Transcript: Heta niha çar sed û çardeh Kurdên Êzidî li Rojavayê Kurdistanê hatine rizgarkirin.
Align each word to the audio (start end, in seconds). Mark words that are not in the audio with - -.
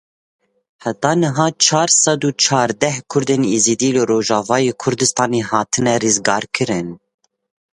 Heta 0.83 1.09
niha 1.21 1.45
çar 1.65 1.89
sed 2.03 2.21
û 2.29 2.31
çardeh 2.43 2.97
Kurdên 3.11 3.43
Êzidî 3.55 3.89
li 3.95 4.01
Rojavayê 4.11 4.73
Kurdistanê 4.83 5.41
hatine 5.51 5.93
rizgarkirin. 6.03 6.87